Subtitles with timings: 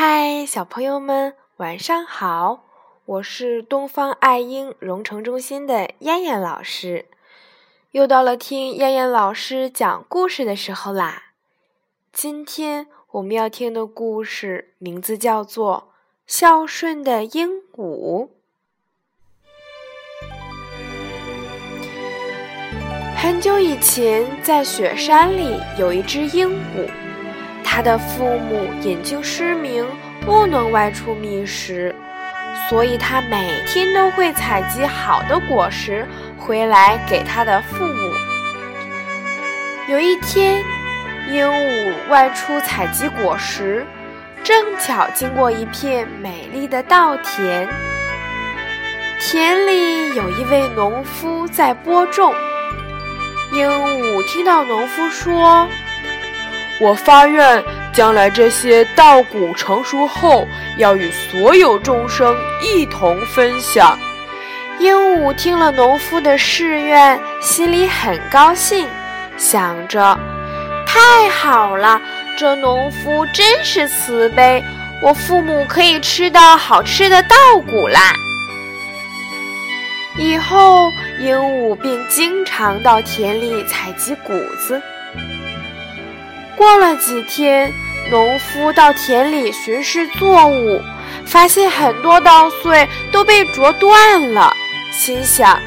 [0.00, 2.62] 嗨，小朋友们，晚上好！
[3.04, 7.06] 我是东方爱婴融成中心的燕燕老师，
[7.90, 11.32] 又到了听燕燕老师讲故事的时候啦。
[12.12, 15.88] 今天我们要听的故事名字叫做
[16.32, 18.28] 《孝顺的鹦鹉》。
[23.16, 26.88] 很久以前，在雪山里有一只鹦鹉，
[27.78, 29.86] 他的父母眼睛失明，
[30.22, 31.94] 不能外出觅食，
[32.68, 36.04] 所以他每天都会采集好的果实
[36.36, 38.12] 回来给他的父母。
[39.88, 40.60] 有一天，
[41.30, 43.86] 鹦鹉外出采集果实，
[44.42, 47.68] 正巧经过一片美丽的稻田，
[49.20, 52.34] 田里有一位农夫在播种。
[53.52, 55.64] 鹦鹉听到农夫说
[56.80, 60.46] ：“我发愿，将来这些稻谷成熟后，
[60.76, 63.98] 要与所有众生一同分享。”
[64.78, 68.86] 鹦鹉听了农夫的誓愿，心里很高兴，
[69.36, 70.16] 想着
[70.86, 72.00] ：“太好了，
[72.38, 74.62] 这农夫真是慈悲，
[75.02, 78.12] 我父母可以吃到好吃的稻谷啦。”
[80.16, 80.88] 以后，
[81.18, 84.32] 鹦鹉便经常到田里采集谷
[84.64, 84.80] 子。
[86.58, 87.72] 过了几天，
[88.10, 90.82] 农夫到田里巡视作物，
[91.24, 94.52] 发现很多稻穗都被啄断了，
[94.90, 95.58] 心想：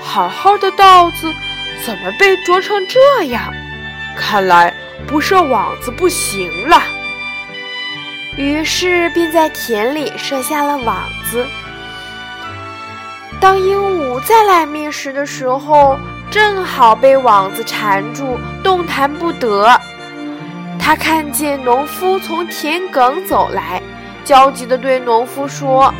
[0.00, 1.30] 好好的稻子
[1.84, 3.52] 怎么被啄成这样？
[4.16, 4.72] 看来
[5.06, 6.82] 不设网子不行了。
[8.38, 11.46] 于是便在田里设下了网子。
[13.38, 15.98] 当鹦鹉再来觅食的时候，
[16.36, 19.80] 正好被网子缠住，动弹不得。
[20.78, 23.80] 他看见农夫从田埂走来，
[24.22, 25.94] 焦急地对农夫说：“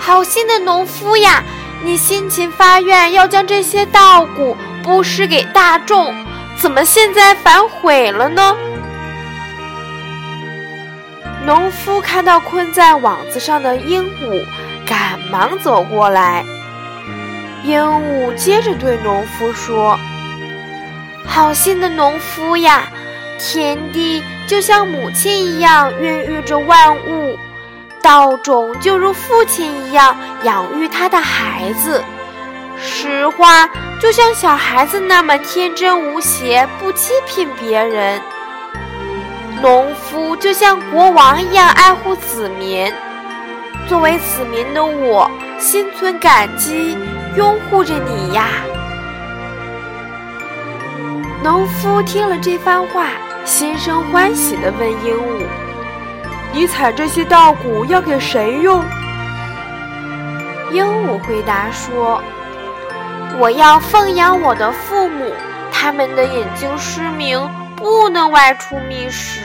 [0.00, 1.44] 好心的农夫呀，
[1.84, 6.12] 你辛勤发愿要将这些稻谷布施给大众，
[6.56, 8.56] 怎么现在反悔了呢？”
[11.46, 14.44] 农夫看到困在网子上的鹦鹉。
[14.84, 16.44] 赶忙走过来，
[17.62, 19.98] 鹦鹉接着对农夫说
[21.26, 22.84] ：“好心的农夫呀，
[23.38, 27.38] 田地就像母亲一样孕育着万物，
[28.02, 32.02] 稻种就如父亲一样养育他的孩子，
[32.80, 33.68] 实话
[34.00, 38.20] 就像小孩子那么天真无邪，不欺骗别人。
[39.60, 42.90] 农夫就像国王一样爱护子民。”
[43.88, 45.28] 作为子民的我，
[45.58, 46.96] 心存感激，
[47.36, 48.48] 拥护着你呀。
[51.42, 53.06] 农夫听了这番话，
[53.44, 55.46] 心生欢喜地问鹦鹉
[56.52, 58.84] ：“你采这些稻谷要给谁用？”
[60.70, 62.20] 鹦鹉回答说
[63.40, 65.32] ：“我要奉养我的父母，
[65.72, 69.40] 他们的眼睛失明，不能外出觅食。”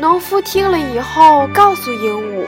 [0.00, 2.44] 农夫听了以后，告诉鹦鹉：“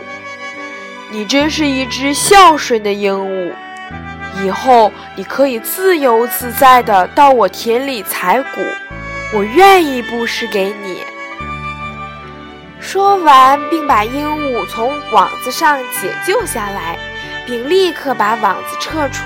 [1.10, 3.52] 你真是一只孝顺的鹦鹉，
[4.44, 8.60] 以后你可以自由自在地到我田里采谷，
[9.34, 11.02] 我愿意布施给你。”
[12.80, 16.98] 说完，并把鹦鹉从网子上解救下来，
[17.46, 19.24] 并立刻把网子撤除。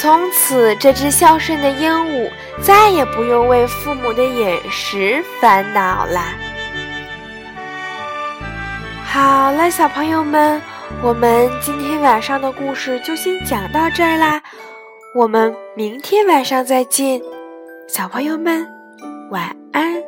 [0.00, 2.30] 从此，这只孝顺的鹦鹉
[2.62, 6.22] 再也不用为父母的饮食烦恼了。
[9.12, 10.62] 好了，小朋友们，
[11.02, 14.40] 我们今天晚上的故事就先讲到这儿啦。
[15.16, 17.20] 我们明天晚上再见，
[17.88, 18.64] 小朋友们，
[19.30, 20.00] 晚安。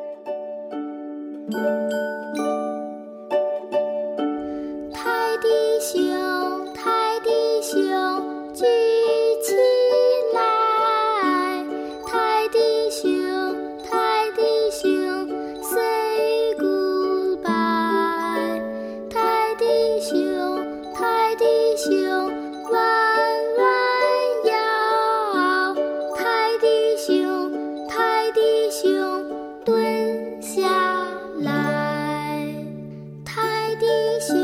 [5.81, 6.32] 兄。
[33.83, 34.42] 你是